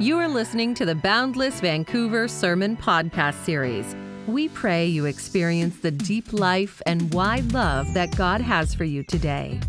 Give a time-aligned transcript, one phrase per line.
[0.00, 3.94] You are listening to the Boundless Vancouver Sermon Podcast Series.
[4.26, 9.02] We pray you experience the deep life and wide love that God has for you
[9.02, 9.60] today.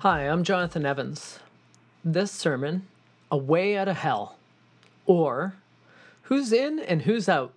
[0.00, 1.38] Hi, I'm Jonathan Evans.
[2.04, 2.86] This sermon,
[3.30, 4.36] A Way Out of Hell,
[5.06, 5.54] or
[6.24, 7.54] Who's In and Who's Out,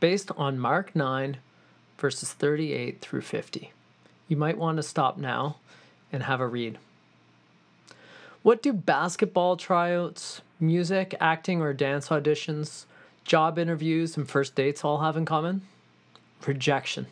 [0.00, 1.36] based on Mark 9,
[1.98, 3.70] verses 38 through 50.
[4.26, 5.58] You might want to stop now
[6.10, 6.80] and have a read.
[8.42, 12.86] What do basketball tryouts, music, acting, or dance auditions,
[13.24, 15.62] job interviews, and first dates all have in common?
[16.44, 17.06] Rejection.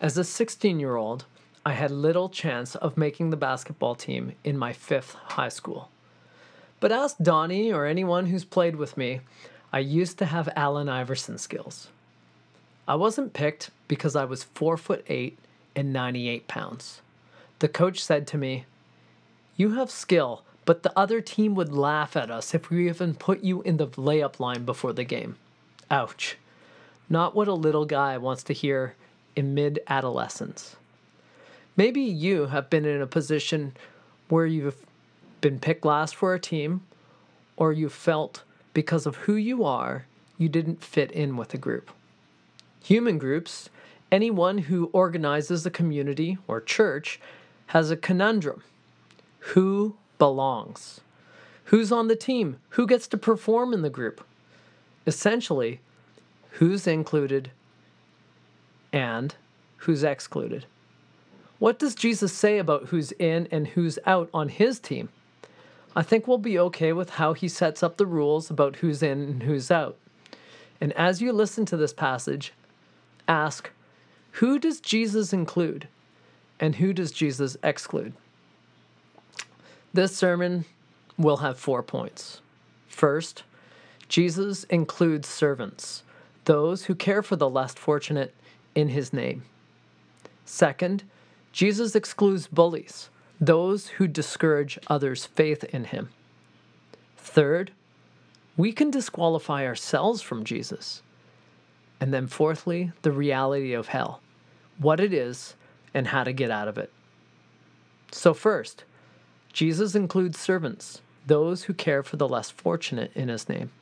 [0.00, 1.24] As a 16 year old,
[1.66, 5.90] I had little chance of making the basketball team in my fifth high school.
[6.78, 9.20] But ask Donnie or anyone who's played with me,
[9.72, 11.88] I used to have Allen Iverson skills.
[12.86, 15.36] I wasn't picked because I was 4 foot 8
[15.74, 17.00] and 98 pounds.
[17.58, 18.66] The coach said to me,
[19.58, 23.42] You have skill, but the other team would laugh at us if we even put
[23.42, 25.34] you in the layup line before the game.
[25.90, 26.36] Ouch.
[27.10, 28.94] Not what a little guy wants to hear
[29.34, 30.76] in mid adolescence.
[31.76, 33.72] Maybe you have been in a position
[34.28, 34.86] where you've
[35.40, 36.82] been picked last for a team,
[37.56, 40.06] or you felt because of who you are,
[40.36, 41.90] you didn't fit in with a group.
[42.84, 43.70] Human groups,
[44.12, 47.18] anyone who organizes a community or church,
[47.68, 48.62] has a conundrum
[49.38, 51.00] who belongs?
[51.64, 52.58] Who's on the team?
[52.70, 54.24] Who gets to perform in the group?
[55.06, 55.80] Essentially,
[56.52, 57.50] who's included
[58.92, 59.34] and
[59.78, 60.66] who's excluded.
[61.58, 65.08] What does Jesus say about who's in and who's out on his team?
[65.96, 69.20] I think we'll be okay with how he sets up the rules about who's in
[69.20, 69.96] and who's out.
[70.80, 72.52] And as you listen to this passage,
[73.26, 73.70] ask
[74.32, 75.88] who does Jesus include
[76.60, 78.12] and who does Jesus exclude?
[79.92, 80.64] This sermon
[81.16, 82.40] will have four points.
[82.88, 83.42] First,
[84.08, 86.02] Jesus includes servants,
[86.44, 88.34] those who care for the less fortunate
[88.74, 89.42] in his name.
[90.44, 91.04] Second,
[91.52, 93.10] Jesus excludes bullies,
[93.40, 96.10] those who discourage others' faith in him.
[97.16, 97.72] Third,
[98.56, 101.02] we can disqualify ourselves from Jesus.
[102.00, 104.20] And then, fourthly, the reality of hell,
[104.78, 105.54] what it is,
[105.92, 106.92] and how to get out of it.
[108.12, 108.84] So, first,
[109.58, 113.72] Jesus includes servants, those who care for the less fortunate in his name.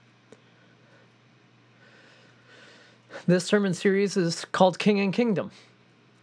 [3.27, 5.51] This sermon series is called King and Kingdom.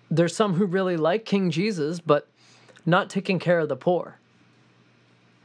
[0.10, 2.28] There's some who really like King Jesus, but
[2.84, 4.18] not taking care of the poor,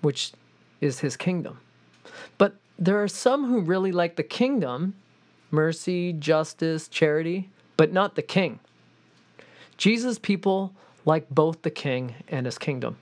[0.01, 0.33] which
[0.81, 1.61] is his kingdom.
[2.39, 4.95] But there are some who really like the kingdom,
[5.51, 8.59] mercy, justice, charity, but not the king.
[9.77, 10.73] Jesus' people
[11.05, 12.97] like both the king and his kingdom.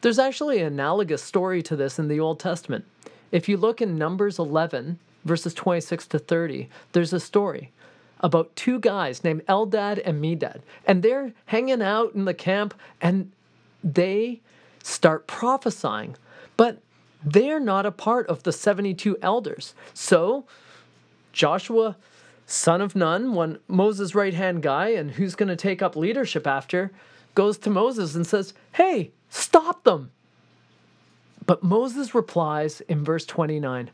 [0.00, 2.84] There's actually an analogous story to this in the Old Testament.
[3.32, 7.72] If you look in Numbers 11, verses 26 to 30, there's a story
[8.20, 10.60] about two guys named Eldad and Medad.
[10.86, 13.30] And they're hanging out in the camp and
[13.82, 14.40] they
[14.82, 16.16] start prophesying.
[16.56, 16.78] But
[17.24, 19.74] they're not a part of the 72 elders.
[19.94, 20.46] So
[21.32, 21.96] Joshua,
[22.46, 26.46] son of Nun, one Moses' right hand guy, and who's going to take up leadership
[26.46, 26.90] after,
[27.34, 30.10] goes to Moses and says, Hey, Stop them.
[31.46, 33.90] But Moses replies in verse 29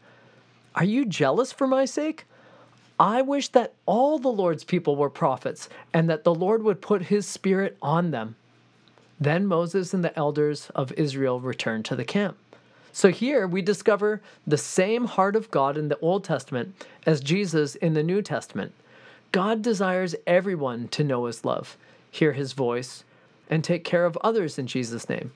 [0.74, 2.26] Are you jealous for my sake?
[2.98, 7.02] I wish that all the Lord's people were prophets and that the Lord would put
[7.02, 8.36] his spirit on them.
[9.20, 12.36] Then Moses and the elders of Israel returned to the camp.
[12.92, 16.74] So here we discover the same heart of God in the Old Testament
[17.04, 18.72] as Jesus in the New Testament.
[19.32, 21.76] God desires everyone to know his love,
[22.08, 23.02] hear his voice,
[23.48, 25.32] and take care of others in Jesus' name.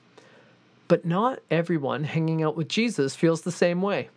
[0.87, 4.09] But not everyone hanging out with Jesus feels the same way.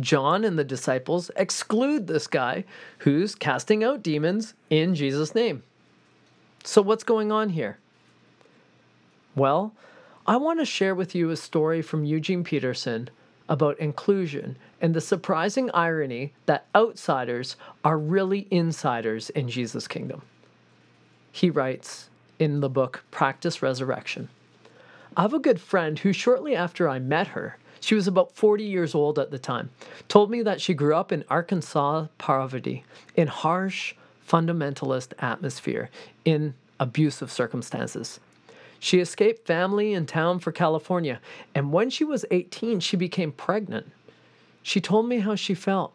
[0.00, 2.64] John and the disciples exclude this guy
[2.98, 5.62] who's casting out demons in Jesus' name.
[6.64, 7.78] So, what's going on here?
[9.34, 9.72] Well,
[10.26, 13.10] I want to share with you a story from Eugene Peterson
[13.48, 20.22] about inclusion and the surprising irony that outsiders are really insiders in Jesus' kingdom.
[21.32, 24.28] He writes in the book Practice Resurrection
[25.16, 28.62] I have a good friend who, shortly after I met her, she was about 40
[28.64, 29.70] years old at the time,
[30.08, 32.84] told me that she grew up in Arkansas poverty,
[33.16, 33.94] in harsh,
[34.26, 35.90] fundamentalist atmosphere,
[36.24, 38.20] in abusive circumstances.
[38.78, 41.20] She escaped family and town for California,
[41.54, 43.90] and when she was 18, she became pregnant.
[44.62, 45.92] She told me how she felt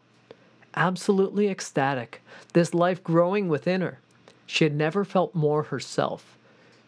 [0.76, 2.22] absolutely ecstatic,
[2.54, 4.00] this life growing within her.
[4.48, 6.38] She had never felt more herself.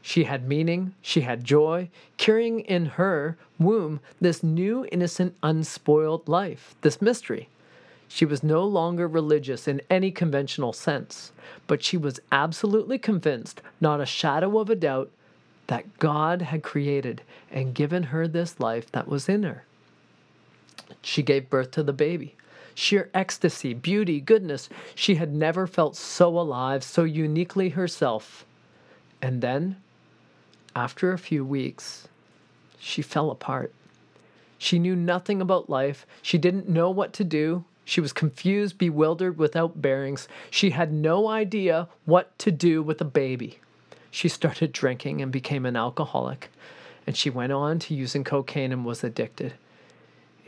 [0.02, 6.74] She had meaning, she had joy, carrying in her womb this new, innocent, unspoiled life,
[6.82, 7.50] this mystery.
[8.08, 11.32] She was no longer religious in any conventional sense,
[11.68, 15.12] but she was absolutely convinced, not a shadow of a doubt,
[15.68, 17.22] that God had created
[17.52, 19.66] and given her this life that was in her.
[21.04, 22.36] She gave birth to the baby.
[22.80, 24.70] Sheer ecstasy, beauty, goodness.
[24.96, 28.46] She had never felt so alive, so uniquely herself.
[29.22, 29.76] And then,
[30.74, 32.08] after a few weeks,
[32.80, 33.74] she fell apart.
[34.58, 36.06] She knew nothing about life.
[36.22, 37.66] She didn't know what to do.
[37.84, 40.30] She was confused, bewildered, without bearings.
[40.50, 43.60] She had no idea what to do with a baby.
[44.10, 46.50] She started drinking and became an alcoholic,
[47.06, 49.56] and she went on to using cocaine and was addicted.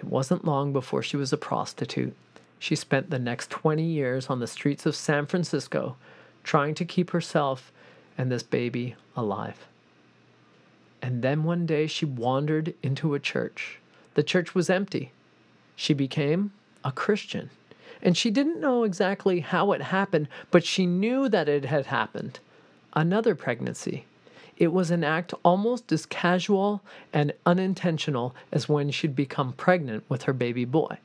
[0.02, 2.16] It wasn't long before she was a prostitute.
[2.58, 5.96] She spent the next 20 years on the streets of San Francisco
[6.44, 7.72] trying to keep herself
[8.18, 9.68] and this baby alive.
[11.04, 13.78] And then one day she wandered into a church.
[14.16, 15.12] The church was empty.
[15.76, 16.52] She became
[16.84, 17.52] a Christian.
[18.02, 22.40] And she didn't know exactly how it happened, but she knew that it had happened.
[22.94, 24.06] Another pregnancy.
[24.62, 30.22] It was an act almost as casual and unintentional as when she'd become pregnant with
[30.26, 31.00] her baby boy.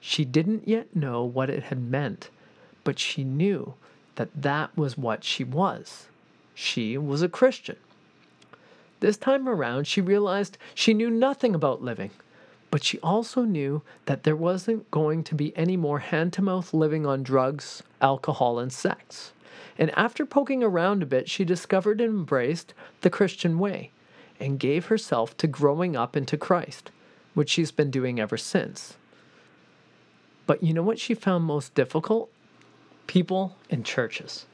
[0.00, 2.30] She didn't yet know what it had meant,
[2.82, 3.74] but she knew
[4.16, 6.08] that that was what she was.
[6.52, 7.76] She was a Christian.
[8.98, 12.10] This time around, she realized she knew nothing about living,
[12.72, 16.74] but she also knew that there wasn't going to be any more hand to mouth
[16.74, 19.32] living on drugs, alcohol, and sex.
[19.78, 23.90] And after poking around a bit, she discovered and embraced the Christian way
[24.40, 26.90] and gave herself to growing up into Christ,
[27.34, 28.96] which she's been doing ever since.
[30.46, 32.30] But you know what she found most difficult?
[33.06, 34.46] People in churches.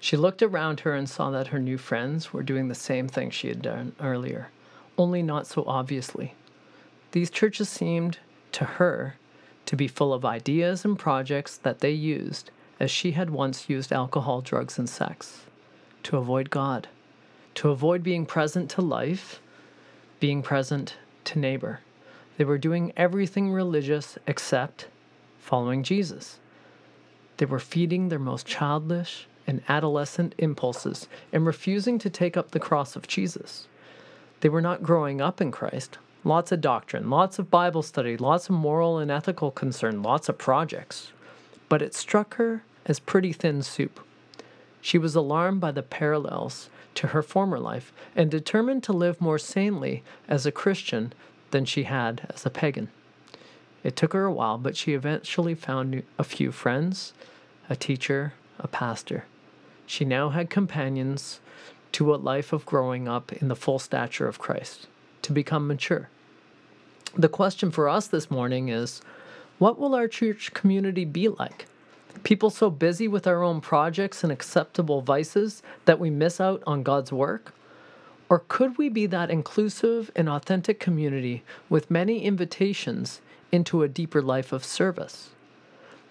[0.00, 3.30] She looked around her and saw that her new friends were doing the same thing
[3.30, 4.48] she had done earlier,
[4.96, 6.34] only not so obviously.
[7.12, 8.18] These churches seemed,
[8.52, 9.16] to her,
[9.66, 12.50] to be full of ideas and projects that they used
[12.80, 15.42] as she had once used alcohol, drugs, and sex
[16.02, 16.88] to avoid God,
[17.54, 19.40] to avoid being present to life,
[20.18, 21.80] being present to neighbor.
[22.38, 24.88] They were doing everything religious except
[25.38, 26.40] following Jesus.
[27.36, 32.60] They were feeding their most childish, and adolescent impulses and refusing to take up the
[32.60, 33.66] cross of Jesus.
[34.40, 35.98] They were not growing up in Christ.
[36.22, 40.38] Lots of doctrine, lots of Bible study, lots of moral and ethical concern, lots of
[40.38, 41.10] projects.
[41.68, 44.00] But it struck her as pretty thin soup.
[44.80, 49.38] She was alarmed by the parallels to her former life and determined to live more
[49.38, 51.12] sanely as a Christian
[51.52, 52.88] than she had as a pagan.
[53.84, 57.12] It took her a while, but she eventually found a few friends,
[57.68, 59.24] a teacher, a pastor.
[59.86, 61.38] She now had companions
[61.92, 64.88] to a life of growing up in the full stature of Christ,
[65.22, 66.08] to become mature.
[67.16, 69.00] The question for us this morning is
[69.58, 71.66] what will our church community be like?
[72.22, 76.82] People so busy with our own projects and acceptable vices that we miss out on
[76.82, 77.54] God's work?
[78.28, 83.20] Or could we be that inclusive and authentic community with many invitations
[83.50, 85.30] into a deeper life of service?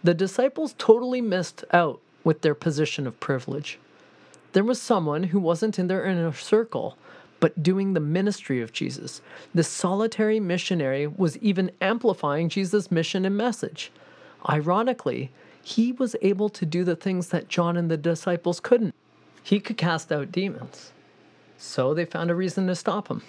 [0.03, 3.79] The disciples totally missed out with their position of privilege.
[4.53, 6.97] There was someone who wasn't in their inner circle,
[7.39, 9.21] but doing the ministry of Jesus.
[9.53, 13.91] This solitary missionary was even amplifying Jesus' mission and message.
[14.49, 18.95] Ironically, he was able to do the things that John and the disciples couldn't.
[19.43, 20.91] He could cast out demons.
[21.57, 23.21] So they found a reason to stop him.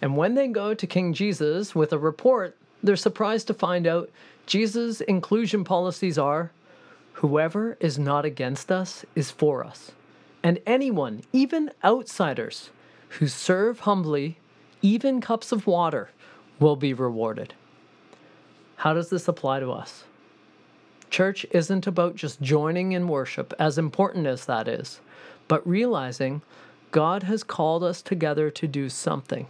[0.00, 4.10] And when they go to King Jesus with a report, they're surprised to find out
[4.46, 6.52] Jesus' inclusion policies are
[7.18, 9.90] Whoever is not against us is for us.
[10.40, 12.70] And anyone, even outsiders,
[13.08, 14.38] who serve humbly,
[14.82, 16.10] even cups of water,
[16.60, 17.54] will be rewarded.
[18.76, 20.04] How does this apply to us?
[21.10, 25.00] Church isn't about just joining in worship, as important as that is,
[25.46, 26.42] but realizing
[26.90, 29.46] God has called us together to do something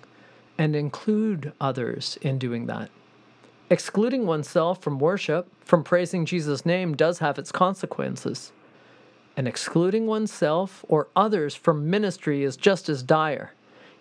[0.57, 2.91] and include others in doing that.
[3.71, 8.53] Excluding oneself from worship, from praising Jesus' name, does have its consequences.
[9.37, 13.53] And excluding oneself or others from ministry is just as dire.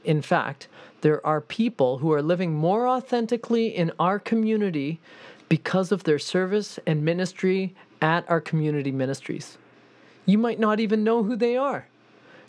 [0.03, 0.67] In fact,
[1.01, 4.99] there are people who are living more authentically in our community
[5.49, 9.57] because of their service and ministry at our community ministries.
[10.25, 11.87] You might not even know who they are.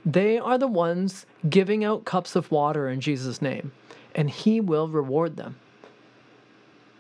[0.04, 3.72] They are the ones giving out cups of water in Jesus' name,
[4.14, 5.56] and He will reward them.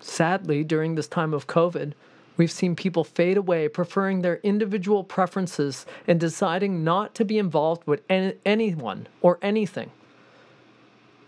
[0.00, 1.92] Sadly, during this time of COVID,
[2.36, 7.86] we've seen people fade away, preferring their individual preferences and deciding not to be involved
[7.86, 9.90] with any, anyone or anything.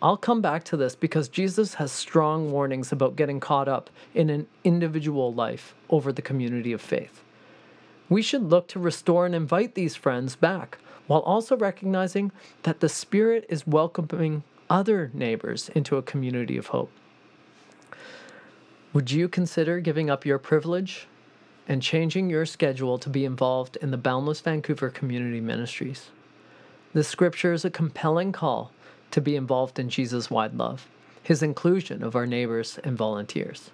[0.02, 4.30] I'll come back to this because Jesus has strong warnings about getting caught up in
[4.30, 7.22] an individual life over the community of faith.
[8.08, 12.88] We should look to restore and invite these friends back while also recognizing that the
[12.88, 16.90] Spirit is welcoming other neighbors into a community of hope.
[18.92, 21.08] Would you consider giving up your privilege
[21.68, 26.08] and changing your schedule to be involved in the Boundless Vancouver Community Ministries?
[26.92, 28.72] The scripture is a compelling call
[29.10, 30.86] to be involved in Jesus' wide love,
[31.22, 33.70] his inclusion of our neighbors and volunteers.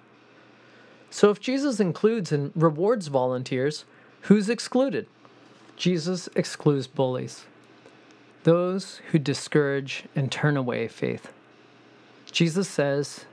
[1.09, 3.85] So, if Jesus includes and rewards volunteers,
[4.21, 5.07] who's excluded?
[5.77, 7.45] Jesus excludes bullies,
[8.43, 11.31] those who discourage and turn away faith.
[12.31, 13.25] Jesus says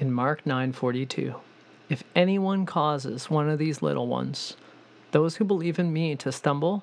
[0.00, 1.34] in Mark 9:42,
[1.88, 4.56] if anyone causes one of these little ones,
[5.12, 6.82] those who believe in me to stumble,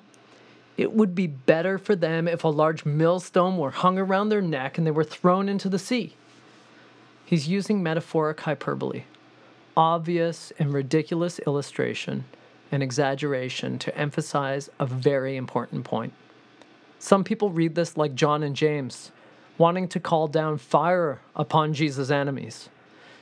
[0.76, 4.76] it would be better for them if a large millstone were hung around their neck
[4.76, 6.14] and they were thrown into the sea.
[7.24, 9.04] He's using metaphoric hyperbole,
[9.76, 12.24] obvious and ridiculous illustration
[12.70, 16.12] and exaggeration to emphasize a very important point.
[16.98, 19.12] Some people read this like John and James,
[19.58, 22.68] wanting to call down fire upon Jesus' enemies,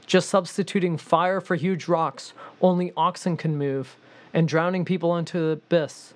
[0.06, 3.96] just substituting fire for huge rocks only oxen can move,
[4.32, 6.14] and drowning people into the abyss.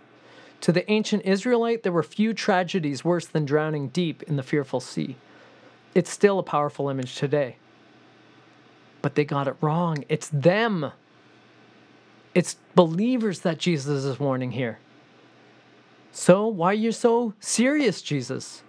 [0.63, 4.81] To the ancient Israelite, there were few tragedies worse than drowning deep in the fearful
[4.81, 5.17] sea.
[5.95, 7.57] It's still a powerful image today.
[9.01, 10.05] But they got it wrong.
[10.09, 10.93] It's them.
[12.35, 14.79] It's believers that Jesus is warning here.
[16.13, 18.63] So, why are you so serious, Jesus?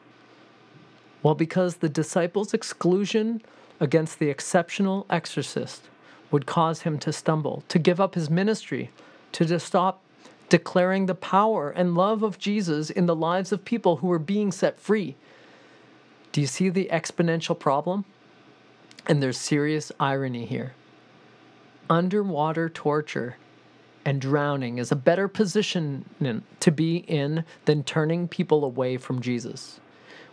[1.24, 3.42] Well, because the disciples' exclusion
[3.80, 5.90] against the exceptional exorcist
[6.32, 8.92] would cause him to stumble, to give up his ministry,
[9.32, 10.02] to stop
[10.50, 14.52] declaring the power and love of Jesus in the lives of people who are being
[14.52, 15.16] set free.
[16.32, 18.06] Do you see the exponential problem?
[19.08, 20.74] And there's serious irony here.
[21.90, 23.38] Underwater torture
[24.06, 26.06] and drowning is a better position
[26.60, 29.80] to be in than turning people away from Jesus.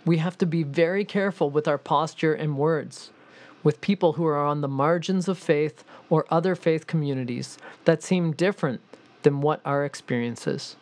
[0.04, 3.10] We have to be very careful with our posture and words
[3.62, 8.30] with people who are on the margins of faith or other faith communities that seem
[8.30, 8.80] different
[9.26, 10.76] than what our experience is.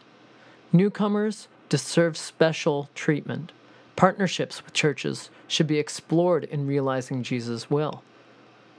[0.70, 3.52] Newcomers deserve special treatment.
[3.96, 8.02] Partnerships with churches should be explored in realizing Jesus' will.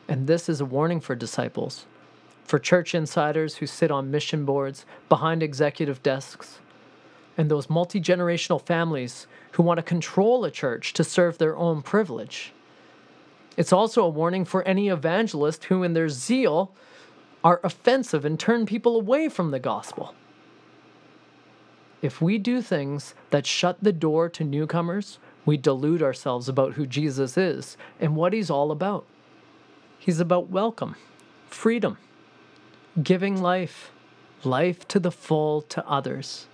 [0.07, 1.87] And this is a warning for disciples,
[2.43, 6.59] for church insiders who sit on mission boards behind executive desks,
[7.35, 11.81] and those multi generational families who want to control a church to serve their own
[11.81, 12.53] privilege.
[13.57, 16.71] It's also a warning for any evangelist who, in their zeal,
[17.45, 20.15] are offensive and turn people away from the gospel.
[22.01, 26.87] If we do things that shut the door to newcomers, we delude ourselves about who
[26.87, 29.05] Jesus is and what he's all about.
[29.99, 30.95] He's about welcome,
[31.47, 31.99] freedom,
[33.03, 33.91] giving life,
[34.43, 36.47] life to the full to others.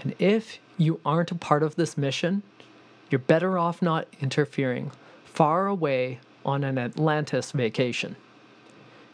[0.00, 2.42] And if you aren't a part of this mission,
[3.10, 4.90] you're better off not interfering,
[5.24, 8.16] far away on an Atlantis vacation.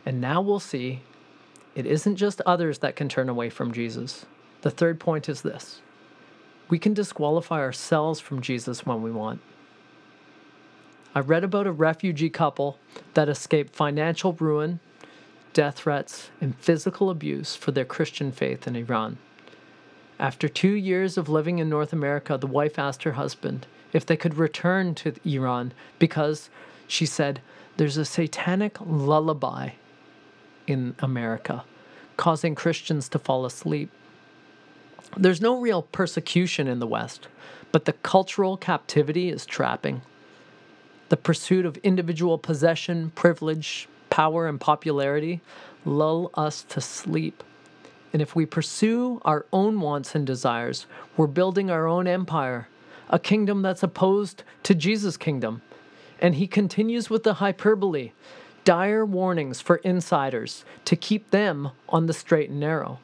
[0.04, 1.02] And now we'll see
[1.74, 4.26] it isn't just others that can turn away from Jesus.
[4.62, 5.80] The third point is this
[6.68, 9.40] we can disqualify ourselves from Jesus when we want.
[11.14, 12.78] I read about a refugee couple
[13.12, 14.80] that escaped financial ruin,
[15.52, 19.18] death threats, and physical abuse for their Christian faith in Iran.
[20.18, 24.16] After two years of living in North America, the wife asked her husband if they
[24.16, 26.48] could return to Iran because,
[26.86, 27.42] she said,
[27.76, 29.70] there's a satanic lullaby
[30.66, 31.64] in America,
[32.16, 33.90] causing Christians to fall asleep.
[35.16, 37.28] There's no real persecution in the West,
[37.70, 40.02] but the cultural captivity is trapping.
[41.08, 45.40] The pursuit of individual possession, privilege, power, and popularity
[45.84, 47.42] lull us to sleep.
[48.12, 52.68] And if we pursue our own wants and desires, we're building our own empire,
[53.08, 55.62] a kingdom that's opposed to Jesus' kingdom.
[56.20, 58.12] And he continues with the hyperbole
[58.64, 62.98] dire warnings for insiders to keep them on the straight and narrow.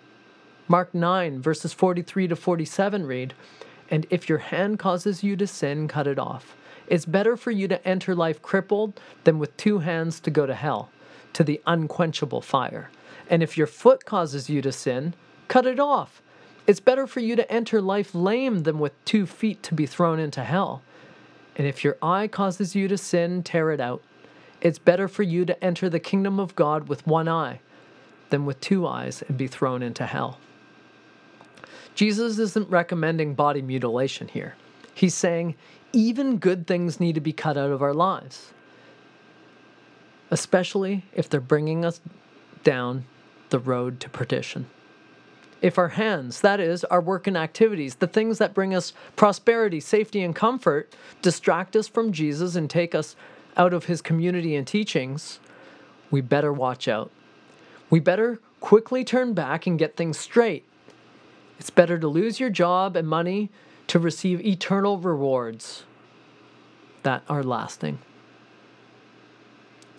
[0.68, 3.34] Mark 9, verses 43 to 47 read,
[3.90, 6.54] And if your hand causes you to sin, cut it off.
[6.86, 10.54] It's better for you to enter life crippled than with two hands to go to
[10.54, 10.90] hell,
[11.32, 12.90] to the unquenchable fire.
[13.30, 15.14] And if your foot causes you to sin,
[15.48, 16.22] cut it off.
[16.66, 20.18] It's better for you to enter life lame than with two feet to be thrown
[20.18, 20.82] into hell.
[21.56, 24.02] And if your eye causes you to sin, tear it out.
[24.60, 27.60] It's better for you to enter the kingdom of God with one eye
[28.30, 30.38] than with two eyes and be thrown into hell.
[31.94, 34.54] Jesus isn't recommending body mutilation here.
[34.94, 35.54] He's saying
[35.92, 38.52] even good things need to be cut out of our lives,
[40.30, 42.00] especially if they're bringing us
[42.64, 43.04] down
[43.50, 44.66] the road to perdition.
[45.60, 49.80] If our hands, that is, our work and activities, the things that bring us prosperity,
[49.80, 53.16] safety, and comfort, distract us from Jesus and take us
[53.58, 55.40] out of his community and teachings,
[56.10, 57.10] we better watch out.
[57.90, 60.64] We better quickly turn back and get things straight.
[61.58, 63.50] It's better to lose your job and money
[63.88, 65.84] to receive eternal rewards
[67.02, 67.98] that are lasting.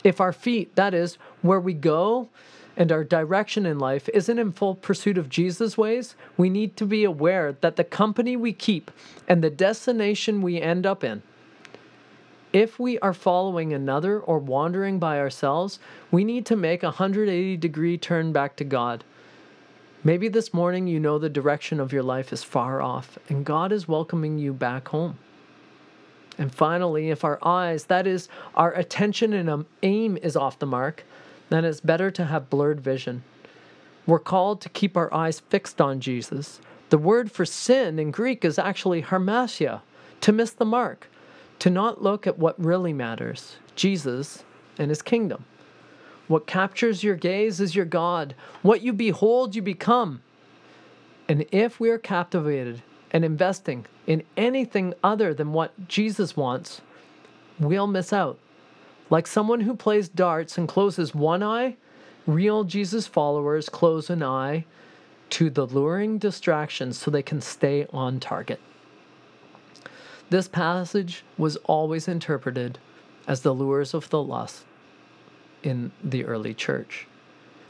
[0.04, 2.30] If our feet, that is, where we go
[2.78, 6.86] and our direction in life, isn't in full pursuit of Jesus' ways, we need to
[6.86, 8.90] be aware that the company we keep
[9.28, 11.22] and the destination we end up in
[12.52, 15.80] if we are following another or wandering by ourselves,
[16.10, 19.04] we need to make a 180 degree turn back to God.
[20.04, 23.72] Maybe this morning you know the direction of your life is far off, and God
[23.72, 25.18] is welcoming you back home.
[26.38, 30.66] And finally, if our eyes, that is, our attention and um, aim is off the
[30.66, 31.04] mark,
[31.50, 33.24] then it's better to have blurred vision.
[34.08, 36.62] We're called to keep our eyes fixed on Jesus.
[36.90, 39.82] The word for sin in Greek is actually hamartia,
[40.22, 41.10] to miss the mark
[41.60, 44.44] to not look at what really matters Jesus
[44.78, 45.46] and his kingdom.
[46.28, 48.36] What captures your gaze is your God.
[48.62, 50.22] What you behold, you become.
[51.28, 56.82] And if we are captivated and investing in anything other than what Jesus wants,
[57.60, 58.38] we'll miss out.
[59.10, 61.78] Like someone who plays darts and closes one eye,
[62.28, 64.66] real Jesus followers close an eye
[65.32, 68.60] to the luring distractions so they can stay on target.
[70.30, 72.78] This passage was always interpreted
[73.28, 74.64] as the lures of the lust
[75.64, 77.08] in the early church.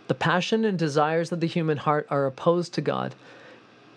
[0.08, 3.16] The passion and desires of the human heart are opposed to God,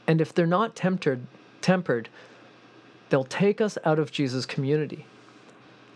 [0.06, 1.26] and if they're not tempered,
[1.60, 2.08] tempered,
[3.08, 5.06] they'll take us out of Jesus' community.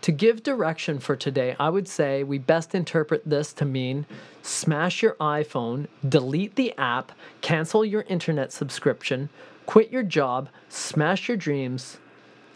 [0.01, 4.05] To give direction for today, I would say we best interpret this to mean
[4.41, 9.29] smash your iPhone, delete the app, cancel your internet subscription,
[9.65, 11.97] quit your job, smash your dreams,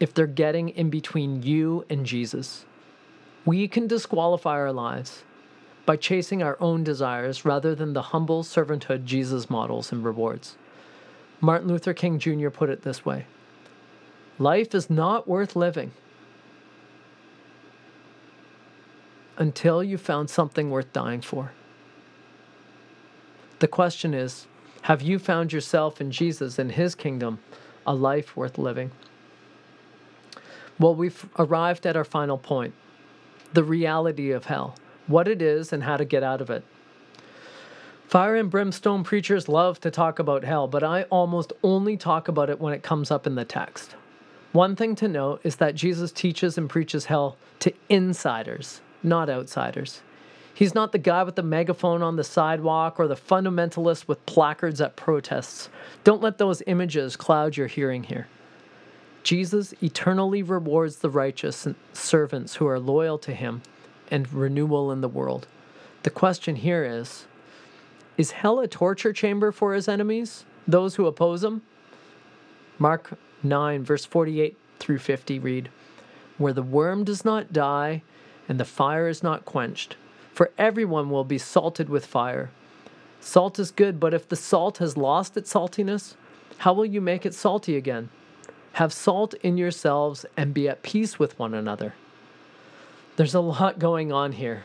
[0.02, 2.64] if they're getting in between you and Jesus.
[3.44, 5.22] We can disqualify our lives
[5.86, 10.56] by chasing our own desires rather than the humble servanthood Jesus models and rewards.
[11.40, 12.48] Martin Luther King Jr.
[12.48, 13.26] put it this way
[14.40, 15.92] Life is not worth living
[19.38, 21.52] until you found something worth dying for.
[23.60, 24.48] The question is
[24.82, 27.38] have you found yourself in Jesus and his kingdom
[27.86, 28.90] a life worth living?
[30.82, 32.74] Well, we've arrived at our final point
[33.52, 34.74] the reality of hell,
[35.06, 36.64] what it is, and how to get out of it.
[38.08, 42.50] Fire and brimstone preachers love to talk about hell, but I almost only talk about
[42.50, 43.94] it when it comes up in the text.
[44.50, 50.02] One thing to note is that Jesus teaches and preaches hell to insiders, not outsiders.
[50.52, 54.80] He's not the guy with the megaphone on the sidewalk or the fundamentalist with placards
[54.80, 55.68] at protests.
[56.02, 58.26] Don't let those images cloud your hearing here.
[59.22, 63.62] Jesus eternally rewards the righteous servants who are loyal to him
[64.10, 65.46] and renewal in the world.
[66.02, 67.26] The question here is
[68.18, 71.62] Is hell a torture chamber for his enemies, those who oppose him?
[72.78, 75.70] Mark 9, verse 48 through 50 read
[76.38, 78.02] Where the worm does not die
[78.48, 79.96] and the fire is not quenched,
[80.32, 82.50] for everyone will be salted with fire.
[83.20, 86.16] Salt is good, but if the salt has lost its saltiness,
[86.58, 88.08] how will you make it salty again?
[88.74, 91.94] Have salt in yourselves and be at peace with one another.
[93.16, 94.64] There's a lot going on here,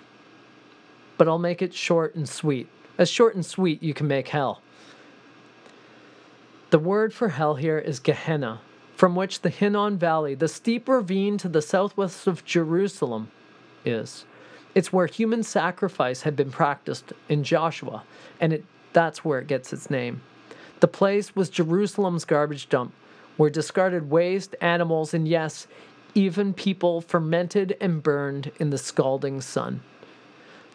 [1.17, 2.69] but I'll make it short and sweet.
[2.97, 4.61] As short and sweet you can make hell.
[6.69, 8.61] The word for hell here is Gehenna,
[8.95, 13.31] from which the Hinnom Valley, the steep ravine to the southwest of Jerusalem,
[13.85, 14.25] is.
[14.75, 18.03] It's where human sacrifice had been practiced in Joshua,
[18.39, 20.21] and it, that's where it gets its name.
[20.79, 22.93] The place was Jerusalem's garbage dump,
[23.37, 25.67] where discarded waste, animals, and yes,
[26.13, 29.81] even people fermented and burned in the scalding sun.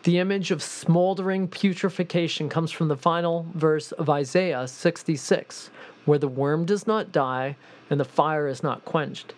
[0.05, 5.71] The image of smoldering putrefaction comes from the final verse of Isaiah 66,
[6.05, 7.57] where the worm does not die
[7.89, 9.35] and the fire is not quenched.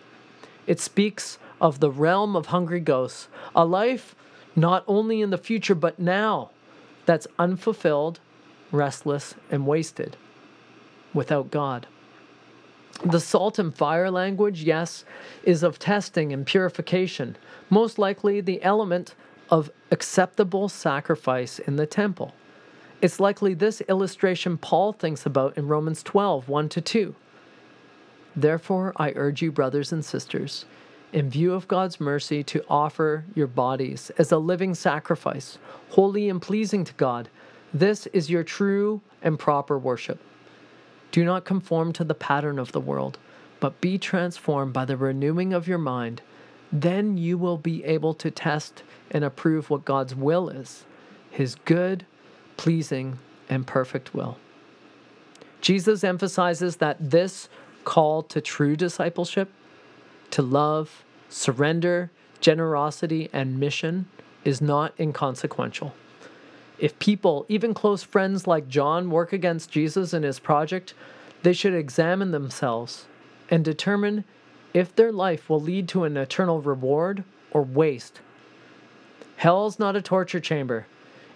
[0.65, 4.15] It speaks of the realm of hungry ghosts, a life
[4.55, 6.49] not only in the future but now
[7.05, 8.19] that's unfulfilled,
[8.71, 10.17] restless, and wasted
[11.13, 11.87] without God.
[13.03, 15.03] The salt and fire language, yes,
[15.43, 17.35] is of testing and purification,
[17.69, 19.15] most likely the element
[19.49, 22.33] of acceptable sacrifice in the temple.
[23.01, 27.15] It's likely this illustration Paul thinks about in Romans 12 1 to 2.
[28.35, 30.65] Therefore, I urge you, brothers and sisters,
[31.13, 35.57] in view of God's mercy, to offer your bodies as a living sacrifice,
[35.89, 37.29] holy and pleasing to God.
[37.73, 40.19] This is your true and proper worship.
[41.15, 43.17] Do not conform to the pattern of the world,
[43.61, 46.21] but be transformed by the renewing of your mind.
[46.73, 50.83] Then you will be able to test and approve what God's will is,
[51.31, 52.05] his good,
[52.57, 54.37] pleasing, and perfect will.
[55.61, 57.47] Jesus emphasizes that this
[57.85, 59.49] call to true discipleship,
[60.31, 64.09] to love, surrender, generosity, and mission
[64.43, 65.93] is not inconsequential.
[66.77, 70.93] If people, even close friends like John, work against Jesus and his project,
[71.43, 73.05] they should examine themselves
[73.49, 74.25] and determine
[74.73, 78.19] if their life will lead to an eternal reward or waste.
[79.37, 80.87] Hell's not a torture chamber,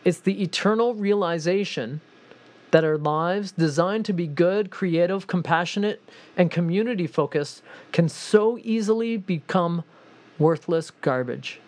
[0.04, 2.02] it's the eternal realization
[2.72, 6.02] that our lives, designed to be good, creative, compassionate,
[6.38, 9.84] and community focused, can so easily become
[10.38, 11.60] worthless garbage.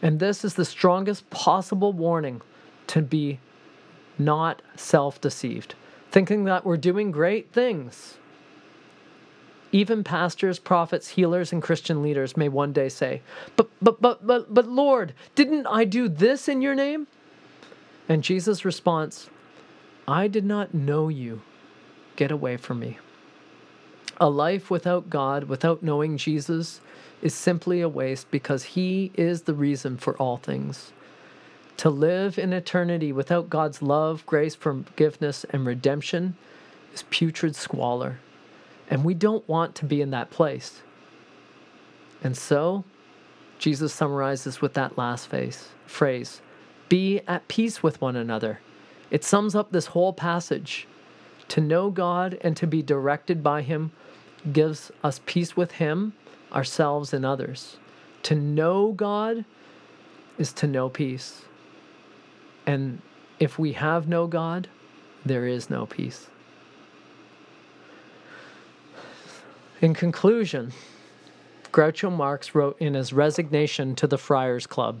[0.00, 2.40] And this is the strongest possible warning
[2.88, 3.38] to be
[4.18, 5.74] not self deceived,
[6.10, 8.18] thinking that we're doing great things.
[9.70, 13.20] Even pastors, prophets, healers, and Christian leaders may one day say,
[13.54, 17.06] But, but, but, but, but, Lord, didn't I do this in your name?
[18.08, 19.28] And Jesus' response,
[20.06, 21.42] I did not know you.
[22.16, 22.98] Get away from me.
[24.16, 26.80] A life without God, without knowing Jesus,
[27.20, 30.92] is simply a waste because He is the reason for all things.
[31.78, 36.36] To live in eternity without God's love, grace, forgiveness, and redemption
[36.92, 38.18] is putrid squalor.
[38.90, 40.82] And we don't want to be in that place.
[42.22, 42.84] And so,
[43.60, 46.40] Jesus summarizes with that last phase, phrase
[46.88, 48.60] be at peace with one another.
[49.10, 50.86] It sums up this whole passage.
[51.48, 53.92] To know God and to be directed by Him
[54.52, 56.12] gives us peace with Him,
[56.52, 57.76] ourselves, and others.
[58.24, 59.44] To know God
[60.38, 61.42] is to know peace.
[62.68, 63.00] And
[63.40, 64.68] if we have no God,
[65.24, 66.28] there is no peace.
[69.80, 70.72] In conclusion,
[71.72, 75.00] Groucho Marx wrote in his resignation to the Friars Club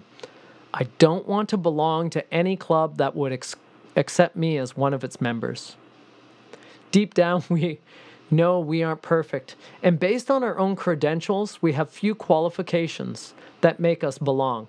[0.72, 3.56] I don't want to belong to any club that would ex-
[3.96, 5.76] accept me as one of its members.
[6.90, 7.80] Deep down, we
[8.30, 13.78] know we aren't perfect, and based on our own credentials, we have few qualifications that
[13.78, 14.68] make us belong,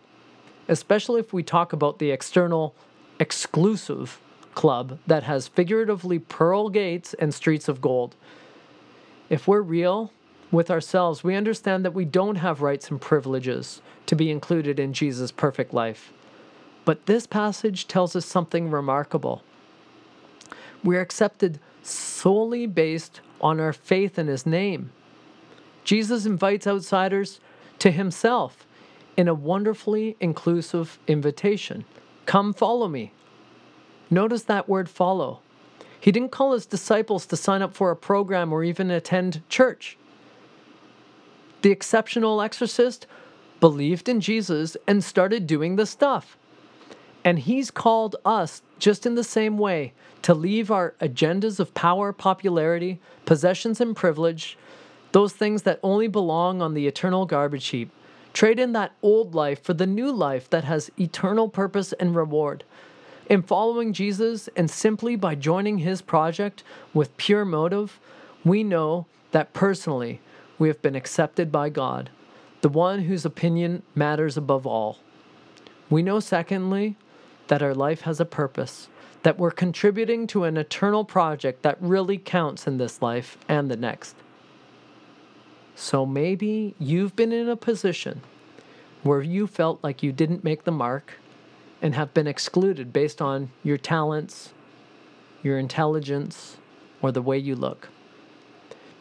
[0.68, 2.76] especially if we talk about the external,
[3.20, 4.20] exclusive
[4.56, 8.16] club that has figuratively pearl gates and streets of gold.
[9.30, 10.12] If we're real
[10.52, 14.94] with ourselves, we understand that we don't have rights and privileges to be included in
[14.94, 16.12] Jesus' perfect life.
[16.86, 19.44] But this passage tells us something remarkable.
[20.84, 24.92] We're accepted solely based on our faith in his name.
[25.84, 27.40] Jesus invites outsiders
[27.80, 28.66] to himself
[29.16, 31.86] in a wonderfully inclusive invitation
[32.30, 33.12] Come follow me.
[34.12, 35.40] Notice that word follow.
[36.00, 39.98] He didn't call his disciples to sign up for a program or even attend church.
[41.64, 43.08] The exceptional exorcist
[43.60, 46.38] believed in Jesus and started doing the stuff.
[47.26, 52.14] And He's called us, just in the same way, to leave our agendas of power,
[52.14, 54.56] popularity, possessions, and privilege,
[55.14, 57.90] those things that only belong on the eternal garbage heap.
[58.34, 62.64] Trade in that old life for the new life that has eternal purpose and reward.
[63.30, 66.64] In following Jesus and simply by joining his project
[66.94, 68.00] with pure motive,
[68.44, 70.22] we know that personally
[70.58, 72.10] we have been accepted by God,
[72.62, 74.98] the one whose opinion matters above all.
[75.90, 76.98] We know, secondly,
[77.48, 78.90] that our life has a purpose,
[79.24, 83.78] that we're contributing to an eternal project that really counts in this life and the
[83.78, 84.16] next.
[85.80, 88.20] So maybe you've been in a position
[89.02, 91.14] where you felt like you didn't make the mark
[91.82, 94.52] and have been excluded based on your talents,
[95.42, 96.58] your intelligence,
[97.02, 97.88] or the way you look.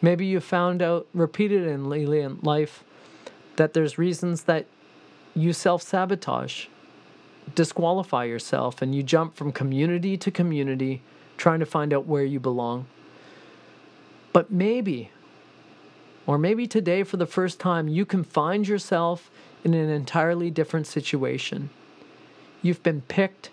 [0.01, 2.85] Maybe you found out repeatedly in life
[3.57, 4.67] that there's reasons that
[5.35, 6.67] you self sabotage
[7.57, 11.03] disqualify yourself and you jump from community to community
[11.37, 12.87] trying to find out where you belong.
[14.33, 15.11] But maybe,
[16.29, 19.31] or maybe today for the first time, you can find yourself
[19.65, 21.71] in an entirely different situation.
[22.61, 23.49] You've been picked,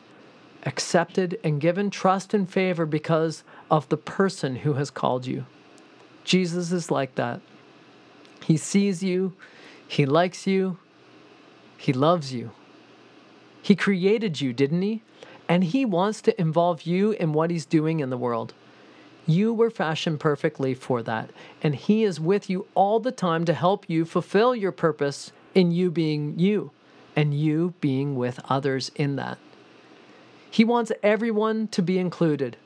[0.63, 5.45] accepted, and given trust and favor because of the person who has called you.
[6.25, 7.39] Jesus is like that.
[8.43, 9.31] He sees you,
[9.87, 10.77] He likes you,
[11.77, 12.51] He loves you.
[13.61, 15.01] He created you, didn't he?
[15.47, 18.53] And he wants to involve you in what he's doing in the world.
[19.27, 23.53] You were fashioned perfectly for that, and He is with you all the time to
[23.53, 26.71] help you fulfill your purpose in you being you
[27.15, 29.37] and you being with others in that.
[30.51, 32.57] He wants everyone to be included.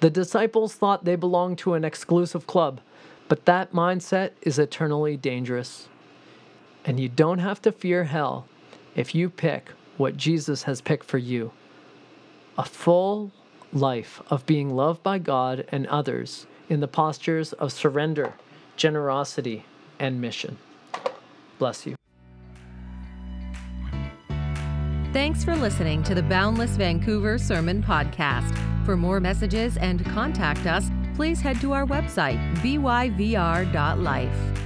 [0.00, 2.80] The disciples thought they belonged to an exclusive club,
[3.28, 5.88] but that mindset is eternally dangerous.
[6.84, 8.46] And you don't have to fear hell
[8.94, 11.52] if you pick what Jesus has picked for you
[12.58, 13.32] a full
[13.72, 18.34] life of being loved by God and others in the postures of surrender,
[18.76, 19.64] generosity,
[19.98, 20.58] and mission.
[21.58, 21.96] Bless you.
[25.12, 28.54] Thanks for listening to the Boundless Vancouver Sermon Podcast.
[28.84, 34.65] For more messages and contact us, please head to our website, byvr.life.